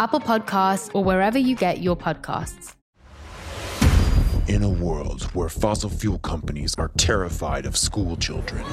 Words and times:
Apple 0.00 0.18
Podcasts, 0.18 0.90
or 0.94 1.04
wherever 1.04 1.38
you 1.38 1.54
get 1.54 1.82
your 1.82 1.94
podcasts. 1.94 2.72
In 4.48 4.62
a 4.62 4.68
world 4.68 5.24
where 5.34 5.50
fossil 5.50 5.90
fuel 5.90 6.18
companies 6.20 6.74
are 6.78 6.90
terrified 6.96 7.66
of 7.66 7.76
school 7.76 8.16
children, 8.16 8.64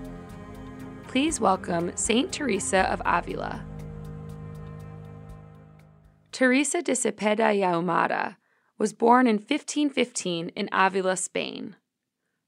Please 1.09 1.41
welcome 1.41 1.91
Saint 1.97 2.31
Teresa 2.31 2.81
of 2.93 3.01
Avila. 3.07 3.65
Teresa 6.41 6.81
de 6.81 6.93
Cepeda 6.93 7.49
y 7.49 7.59
Ahumada 7.59 8.39
was 8.79 8.95
born 8.95 9.27
in 9.27 9.37
1515 9.37 10.49
in 10.57 10.71
Avila, 10.73 11.15
Spain. 11.15 11.77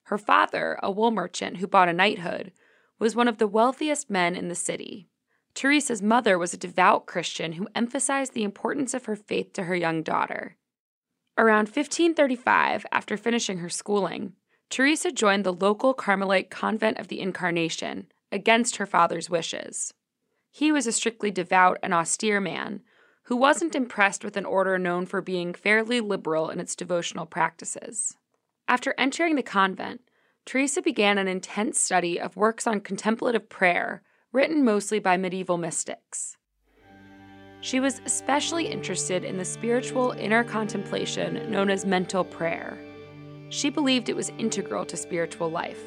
Her 0.05 0.17
father, 0.17 0.79
a 0.83 0.91
wool 0.91 1.11
merchant 1.11 1.59
who 1.59 1.67
bought 1.67 1.91
a 1.91 1.93
knighthood, 1.93 2.53
was 2.99 3.15
one 3.15 3.29
of 3.29 3.37
the 3.37 3.47
wealthiest 3.47 4.09
men 4.09 4.35
in 4.35 4.49
the 4.49 4.55
city. 4.55 5.11
Teresa's 5.53 6.01
mother 6.01 6.39
was 6.39 6.55
a 6.55 6.57
devout 6.57 7.05
Christian 7.05 7.53
who 7.53 7.69
emphasized 7.75 8.33
the 8.33 8.45
importance 8.45 8.95
of 8.95 9.05
her 9.05 9.15
faith 9.15 9.53
to 9.53 9.65
her 9.65 9.77
young 9.77 10.03
daughter. 10.03 10.57
Around 11.37 11.67
1535, 11.67 12.87
after 12.93 13.19
finishing 13.19 13.59
her 13.59 13.69
schooling, 13.69 14.33
Teresa 14.71 15.13
joined 15.13 15.45
the 15.45 15.53
local 15.53 15.93
Carmelite 15.93 16.49
convent 16.49 16.99
of 16.99 17.09
the 17.09 17.21
Incarnation 17.21 18.07
against 18.31 18.77
her 18.77 18.87
father's 18.87 19.29
wishes. 19.29 19.93
He 20.51 20.73
was 20.73 20.87
a 20.87 20.93
strictly 20.93 21.31
devout 21.31 21.77
and 21.83 21.93
austere 21.93 22.41
man 22.41 22.81
who 23.25 23.37
wasn't 23.37 23.75
impressed 23.75 24.25
with 24.25 24.37
an 24.37 24.45
order 24.45 24.79
known 24.79 25.07
for 25.07 25.21
being 25.21 25.55
fairly 25.55 26.01
liberal 26.01 26.51
in 26.51 26.59
its 26.61 26.75
devotional 26.75 27.27
practices. 27.27 28.17
After 28.69 28.95
entering 28.99 29.37
the 29.37 29.43
convent, 29.43 30.01
Teresa 30.45 30.83
began 30.83 31.19
an 31.19 31.29
intense 31.29 31.79
study 31.79 32.21
of 32.21 32.37
works 32.37 32.67
on 32.67 32.81
contemplative 32.81 33.49
prayer 33.49 34.03
written 34.33 34.65
mostly 34.65 34.99
by 34.99 35.17
medieval 35.17 35.59
mystics. 35.59 36.37
She 37.61 37.79
was 37.79 38.01
especially 38.05 38.67
interested 38.67 39.25
in 39.25 39.39
the 39.39 39.45
spiritual 39.45 40.13
inner 40.13 40.43
contemplation 40.43 41.49
known 41.49 41.71
as 41.71 41.87
mental 41.87 42.25
prayer. 42.25 42.77
She 43.51 43.71
believed 43.71 44.09
it 44.09 44.17
was 44.17 44.33
integral 44.39 44.85
to 44.87 44.97
spiritual 44.97 45.49
life. 45.49 45.81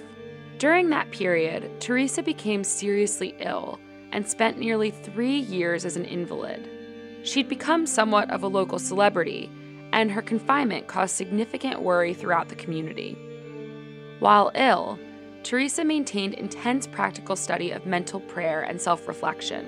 During 0.57 0.89
that 0.91 1.11
period, 1.11 1.81
Teresa 1.81 2.23
became 2.23 2.63
seriously 2.63 3.35
ill 3.39 3.77
and 4.13 4.25
spent 4.25 4.57
nearly 4.57 4.91
three 4.91 5.39
years 5.39 5.83
as 5.83 5.97
an 5.97 6.05
invalid. 6.05 6.69
She'd 7.25 7.49
become 7.49 7.87
somewhat 7.87 8.29
of 8.29 8.43
a 8.43 8.47
local 8.47 8.77
celebrity, 8.77 9.49
and 9.91 10.11
her 10.11 10.21
confinement 10.21 10.85
caused 10.85 11.15
significant 11.15 11.81
worry 11.81 12.13
throughout 12.13 12.49
the 12.49 12.55
community. 12.55 13.17
While 14.19 14.51
ill, 14.53 14.99
Teresa 15.41 15.83
maintained 15.83 16.35
intense 16.35 16.85
practical 16.85 17.35
study 17.35 17.71
of 17.71 17.87
mental 17.87 18.19
prayer 18.19 18.61
and 18.61 18.79
self 18.79 19.07
reflection. 19.07 19.65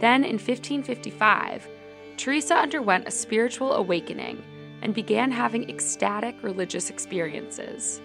Then, 0.00 0.24
in 0.24 0.32
1555, 0.32 1.68
Teresa 2.16 2.56
underwent 2.56 3.06
a 3.06 3.12
spiritual 3.12 3.74
awakening 3.74 4.42
and 4.82 4.92
began 4.92 5.30
having 5.30 5.70
ecstatic 5.70 6.42
religious 6.42 6.90
experiences. 6.90 8.00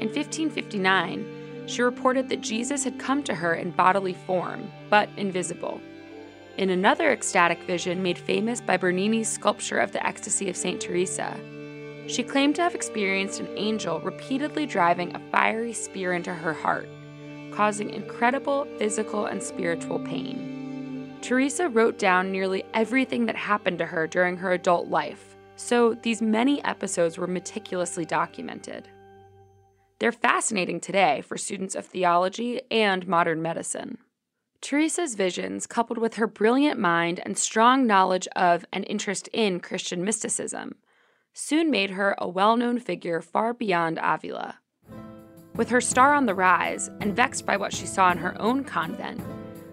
In 0.00 0.08
1559, 0.08 1.66
she 1.66 1.82
reported 1.82 2.30
that 2.30 2.40
Jesus 2.40 2.82
had 2.82 2.98
come 2.98 3.22
to 3.24 3.34
her 3.34 3.54
in 3.54 3.72
bodily 3.72 4.14
form, 4.14 4.70
but 4.88 5.10
invisible. 5.18 5.80
In 6.58 6.68
another 6.68 7.10
ecstatic 7.10 7.62
vision 7.62 8.02
made 8.02 8.18
famous 8.18 8.60
by 8.60 8.76
Bernini's 8.76 9.28
sculpture 9.28 9.78
of 9.78 9.92
the 9.92 10.06
Ecstasy 10.06 10.50
of 10.50 10.56
St. 10.56 10.80
Teresa, 10.80 11.34
she 12.06 12.22
claimed 12.22 12.56
to 12.56 12.62
have 12.62 12.74
experienced 12.74 13.40
an 13.40 13.48
angel 13.56 14.00
repeatedly 14.00 14.66
driving 14.66 15.14
a 15.14 15.30
fiery 15.30 15.72
spear 15.72 16.12
into 16.12 16.34
her 16.34 16.52
heart, 16.52 16.88
causing 17.52 17.88
incredible 17.88 18.66
physical 18.76 19.26
and 19.26 19.42
spiritual 19.42 19.98
pain. 20.00 21.16
Teresa 21.22 21.70
wrote 21.70 21.98
down 21.98 22.30
nearly 22.30 22.64
everything 22.74 23.24
that 23.26 23.36
happened 23.36 23.78
to 23.78 23.86
her 23.86 24.06
during 24.06 24.36
her 24.36 24.52
adult 24.52 24.88
life, 24.88 25.36
so 25.56 25.94
these 26.02 26.20
many 26.20 26.62
episodes 26.64 27.16
were 27.16 27.26
meticulously 27.26 28.04
documented. 28.04 28.88
They're 30.00 30.12
fascinating 30.12 30.80
today 30.80 31.22
for 31.22 31.38
students 31.38 31.76
of 31.76 31.86
theology 31.86 32.60
and 32.70 33.06
modern 33.06 33.40
medicine. 33.40 33.98
Teresa's 34.62 35.16
visions, 35.16 35.66
coupled 35.66 35.98
with 35.98 36.14
her 36.14 36.28
brilliant 36.28 36.78
mind 36.78 37.20
and 37.24 37.36
strong 37.36 37.84
knowledge 37.84 38.28
of 38.36 38.64
and 38.72 38.86
interest 38.88 39.28
in 39.32 39.58
Christian 39.58 40.04
mysticism, 40.04 40.76
soon 41.34 41.68
made 41.68 41.90
her 41.90 42.14
a 42.16 42.28
well 42.28 42.56
known 42.56 42.78
figure 42.78 43.20
far 43.20 43.52
beyond 43.52 43.98
Avila. 44.00 44.60
With 45.56 45.68
her 45.70 45.80
star 45.80 46.14
on 46.14 46.26
the 46.26 46.34
rise 46.34 46.88
and 47.00 47.14
vexed 47.14 47.44
by 47.44 47.56
what 47.56 47.74
she 47.74 47.86
saw 47.86 48.12
in 48.12 48.18
her 48.18 48.40
own 48.40 48.62
convent, 48.62 49.20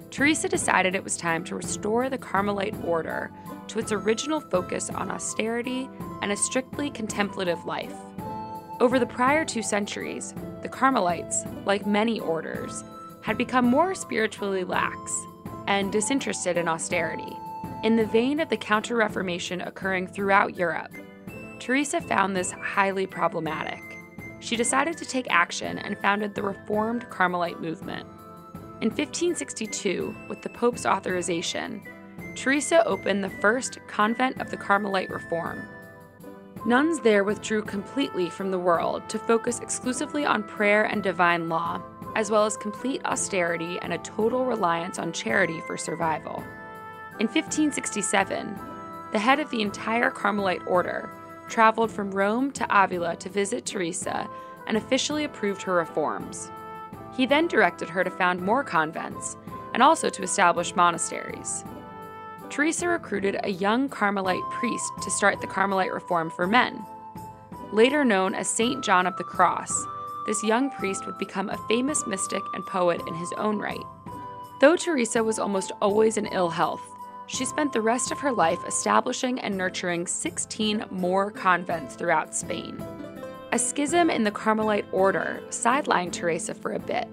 Teresa 0.09 0.49
decided 0.49 0.95
it 0.95 1.03
was 1.03 1.15
time 1.15 1.43
to 1.43 1.55
restore 1.55 2.09
the 2.09 2.17
Carmelite 2.17 2.83
order 2.83 3.31
to 3.67 3.77
its 3.77 3.91
original 3.91 4.41
focus 4.41 4.89
on 4.89 5.11
austerity 5.11 5.87
and 6.23 6.31
a 6.31 6.37
strictly 6.37 6.89
contemplative 6.89 7.63
life. 7.63 7.93
Over 8.79 8.97
the 8.97 9.05
prior 9.05 9.45
two 9.45 9.61
centuries, 9.61 10.33
the 10.63 10.69
Carmelites, 10.69 11.43
like 11.63 11.85
many 11.85 12.19
orders, 12.19 12.83
had 13.21 13.37
become 13.37 13.65
more 13.65 13.93
spiritually 13.95 14.63
lax 14.63 15.25
and 15.67 15.91
disinterested 15.91 16.57
in 16.57 16.67
austerity. 16.67 17.37
In 17.83 17.95
the 17.95 18.05
vein 18.05 18.39
of 18.39 18.49
the 18.49 18.57
Counter 18.57 18.95
Reformation 18.95 19.61
occurring 19.61 20.07
throughout 20.07 20.57
Europe, 20.57 20.91
Teresa 21.59 22.01
found 22.01 22.35
this 22.35 22.51
highly 22.51 23.05
problematic. 23.05 23.81
She 24.39 24.55
decided 24.55 24.97
to 24.97 25.05
take 25.05 25.27
action 25.29 25.77
and 25.79 25.97
founded 25.99 26.33
the 26.33 26.41
Reformed 26.41 27.09
Carmelite 27.09 27.61
movement. 27.61 28.07
In 28.81 28.89
1562, 28.89 30.15
with 30.29 30.41
the 30.41 30.49
Pope's 30.49 30.85
authorization, 30.85 31.81
Teresa 32.35 32.85
opened 32.85 33.23
the 33.23 33.29
first 33.29 33.79
convent 33.87 34.39
of 34.39 34.49
the 34.49 34.57
Carmelite 34.57 35.09
Reform. 35.09 35.67
Nuns 36.65 36.99
there 37.01 37.23
withdrew 37.23 37.63
completely 37.63 38.29
from 38.29 38.51
the 38.51 38.59
world 38.59 39.07
to 39.09 39.19
focus 39.19 39.59
exclusively 39.59 40.25
on 40.25 40.43
prayer 40.43 40.83
and 40.85 41.03
divine 41.03 41.49
law, 41.49 41.81
as 42.15 42.31
well 42.31 42.45
as 42.45 42.57
complete 42.57 43.03
austerity 43.05 43.79
and 43.81 43.93
a 43.93 43.97
total 43.99 44.45
reliance 44.45 44.99
on 44.99 45.11
charity 45.11 45.61
for 45.61 45.77
survival. 45.77 46.43
In 47.19 47.27
1567, 47.27 48.57
the 49.11 49.19
head 49.19 49.39
of 49.39 49.49
the 49.49 49.61
entire 49.61 50.09
Carmelite 50.09 50.65
order 50.67 51.09
traveled 51.47 51.91
from 51.91 52.11
Rome 52.11 52.51
to 52.51 52.67
Avila 52.69 53.15
to 53.17 53.29
visit 53.29 53.65
Teresa 53.65 54.29
and 54.67 54.77
officially 54.77 55.23
approved 55.23 55.63
her 55.63 55.73
reforms. 55.73 56.51
He 57.15 57.25
then 57.25 57.47
directed 57.47 57.89
her 57.89 58.03
to 58.03 58.11
found 58.11 58.41
more 58.41 58.63
convents 58.63 59.35
and 59.73 59.83
also 59.83 60.09
to 60.09 60.23
establish 60.23 60.75
monasteries. 60.75 61.63
Teresa 62.49 62.87
recruited 62.87 63.39
a 63.43 63.49
young 63.49 63.89
Carmelite 63.89 64.49
priest 64.51 64.91
to 65.03 65.11
start 65.11 65.41
the 65.41 65.47
Carmelite 65.47 65.93
reform 65.93 66.29
for 66.29 66.47
men. 66.47 66.83
Later 67.71 68.03
known 68.03 68.33
as 68.33 68.47
St. 68.47 68.83
John 68.83 69.05
of 69.05 69.15
the 69.17 69.23
Cross, 69.23 69.85
this 70.29 70.43
young 70.43 70.69
priest 70.69 71.07
would 71.07 71.17
become 71.17 71.49
a 71.49 71.57
famous 71.67 72.05
mystic 72.05 72.43
and 72.53 72.63
poet 72.67 73.01
in 73.07 73.15
his 73.15 73.33
own 73.33 73.57
right. 73.57 73.83
Though 74.61 74.75
Teresa 74.75 75.23
was 75.23 75.39
almost 75.39 75.71
always 75.81 76.17
in 76.17 76.27
ill 76.27 76.51
health, 76.51 76.83
she 77.25 77.45
spent 77.45 77.73
the 77.73 77.81
rest 77.81 78.11
of 78.11 78.19
her 78.19 78.31
life 78.31 78.59
establishing 78.67 79.39
and 79.39 79.57
nurturing 79.57 80.05
16 80.05 80.85
more 80.91 81.31
convents 81.31 81.95
throughout 81.95 82.35
Spain. 82.35 82.79
A 83.53 83.57
schism 83.57 84.11
in 84.11 84.23
the 84.23 84.29
Carmelite 84.29 84.85
order 84.91 85.41
sidelined 85.49 86.11
Teresa 86.11 86.53
for 86.53 86.73
a 86.73 86.79
bit, 86.79 87.07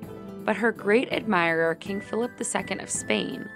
but 0.44 0.54
her 0.54 0.70
great 0.70 1.10
admirer, 1.10 1.74
King 1.74 2.02
Philip 2.02 2.32
II 2.38 2.80
of 2.80 2.90
Spain, 2.90 3.48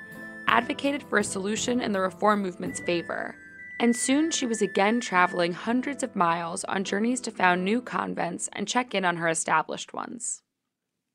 advocated 0.47 1.03
for 1.03 1.19
a 1.19 1.25
solution 1.25 1.83
in 1.83 1.93
the 1.93 2.01
reform 2.01 2.41
movement's 2.41 2.81
favor, 2.81 3.37
and 3.81 3.97
soon 3.97 4.31
she 4.31 4.45
was 4.45 4.61
again 4.61 5.01
traveling 5.01 5.55
hundreds 5.55 6.03
of 6.03 6.15
miles 6.15 6.65
on 6.65 6.85
journeys 6.85 7.19
to 7.19 7.31
found 7.31 7.65
new 7.65 7.81
convents 7.81 8.51
and 8.53 8.69
check 8.69 8.95
in 8.95 9.07
on 9.07 9.17
her 9.17 9.27
established 9.27 9.95
ones. 9.95 10.43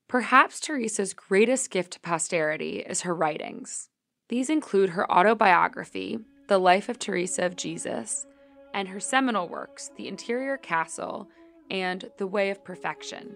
Perhaps 0.07 0.59
Teresa's 0.59 1.13
greatest 1.13 1.69
gift 1.69 1.93
to 1.93 1.99
posterity 1.99 2.79
is 2.79 3.01
her 3.01 3.13
writings. 3.13 3.89
These 4.29 4.49
include 4.49 4.89
her 4.89 5.09
autobiography, 5.11 6.17
The 6.47 6.57
Life 6.57 6.89
of 6.89 6.97
Teresa 6.97 7.45
of 7.45 7.55
Jesus, 7.55 8.25
and 8.73 8.87
her 8.87 8.99
seminal 8.99 9.47
works, 9.47 9.91
The 9.95 10.07
Interior 10.07 10.57
Castle 10.57 11.29
and 11.69 12.09
The 12.17 12.27
Way 12.27 12.49
of 12.49 12.63
Perfection. 12.63 13.35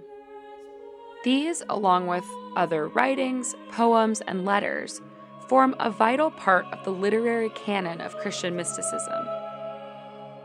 These, 1.24 1.62
along 1.70 2.08
with 2.08 2.26
other 2.56 2.88
writings, 2.88 3.54
poems, 3.72 4.22
and 4.22 4.44
letters, 4.44 5.02
form 5.50 5.76
a 5.80 5.90
vital 5.90 6.30
part 6.30 6.66
of 6.72 6.84
the 6.86 6.92
literary 6.92 7.50
canon 7.50 8.00
of 8.02 8.16
Christian 8.20 8.56
mysticism. 8.56 9.28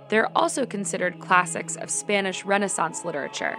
They're 0.09 0.37
also 0.37 0.65
considered 0.65 1.21
classics 1.21 1.77
of 1.77 1.91
Spanish 1.91 2.43
Renaissance 2.47 3.05
literature. 3.05 3.57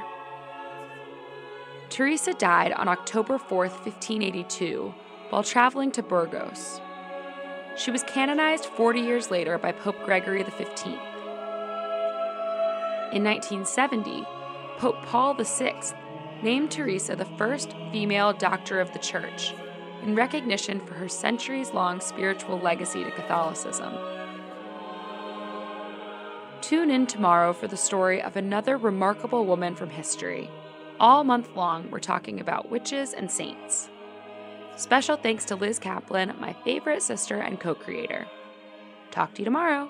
Teresa 1.90 2.34
died 2.34 2.72
on 2.72 2.88
October 2.88 3.38
4, 3.38 3.58
1582, 3.68 4.92
while 5.30 5.44
traveling 5.44 5.92
to 5.92 6.02
Burgos. 6.02 6.82
She 7.78 7.92
was 7.92 8.02
canonized 8.04 8.66
40 8.66 9.02
years 9.02 9.30
later 9.30 9.60
by 9.60 9.72
Pope 9.72 10.04
Gregory 10.04 10.44
XV. 10.44 10.88
In 13.14 13.24
1970, 13.24 14.26
Pope 14.78 15.02
Paul 15.04 15.36
VI 15.36 15.76
named 16.42 16.72
Teresa 16.72 17.16
the 17.16 17.26
first 17.38 17.76
female 17.92 18.34
doctor 18.34 18.80
of 18.80 18.92
the 18.94 19.00
Church 19.00 19.54
in 20.06 20.16
recognition 20.16 20.80
for 20.86 20.94
her 20.94 21.10
centuries 21.10 21.74
long 21.74 22.00
spiritual 22.00 22.60
legacy 22.60 23.04
to 23.04 23.12
Catholicism. 23.12 23.92
Tune 26.62 26.92
in 26.92 27.08
tomorrow 27.08 27.54
for 27.54 27.68
the 27.68 27.78
story 27.78 28.22
of 28.22 28.38
another 28.38 28.78
remarkable 28.78 29.46
woman 29.46 29.76
from 29.76 29.90
history. 29.90 30.50
All 31.00 31.24
month 31.24 31.56
long, 31.56 31.90
we're 31.90 32.00
talking 32.00 32.40
about 32.40 32.70
witches 32.70 33.14
and 33.14 33.30
saints. 33.30 33.90
Special 34.76 35.18
thanks 35.18 35.46
to 35.46 35.56
Liz 35.56 35.80
Kaplan, 35.80 36.34
my 36.40 36.54
favorite 36.64 37.02
sister 37.02 37.40
and 37.40 37.60
co 37.60 37.74
creator. 37.74 38.28
Talk 39.10 39.34
to 39.34 39.42
you 39.42 39.46
tomorrow. 39.46 39.90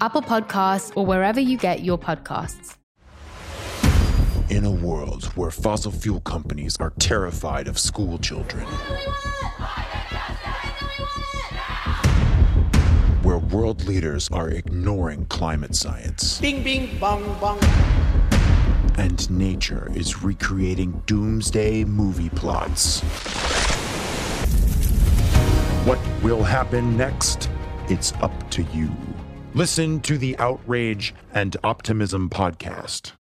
Apple 0.00 0.22
Podcasts, 0.22 0.92
or 0.96 1.04
wherever 1.06 1.40
you 1.40 1.56
get 1.56 1.82
your 1.84 1.98
podcasts. 1.98 2.76
In 4.50 4.64
a 4.64 4.70
world 4.70 5.24
where 5.36 5.50
fossil 5.50 5.90
fuel 5.90 6.20
companies 6.20 6.76
are 6.78 6.92
terrified 6.98 7.66
of 7.66 7.78
school 7.78 8.18
children, 8.18 8.66
where 13.22 13.38
world 13.38 13.84
leaders 13.86 14.28
are 14.30 14.50
ignoring 14.50 15.24
climate 15.26 15.74
science, 15.74 16.40
Bing, 16.40 16.62
bing, 16.62 16.98
bong, 16.98 17.24
bong. 17.40 17.58
and 18.98 19.28
nature 19.30 19.90
is 19.94 20.22
recreating 20.22 21.02
doomsday 21.06 21.84
movie 21.84 22.28
plots. 22.30 23.00
What 25.86 25.98
will 26.22 26.42
happen 26.42 26.96
next? 26.96 27.48
It's 27.88 28.12
up 28.14 28.50
to 28.50 28.62
you. 28.74 28.90
Listen 29.56 30.00
to 30.00 30.18
the 30.18 30.36
Outrage 30.38 31.14
and 31.32 31.56
Optimism 31.62 32.28
podcast. 32.28 33.12